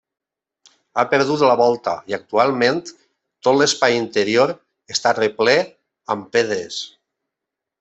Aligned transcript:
Ha 0.99 1.03
perdut 1.09 1.43
la 1.47 1.57
volta 1.59 1.93
i, 2.11 2.15
actualment, 2.17 2.81
tot 3.49 3.59
l'espai 3.59 3.99
interior 3.99 4.55
està 4.97 5.15
replè 5.21 5.57
amb 6.17 6.27
pedres. 6.39 6.83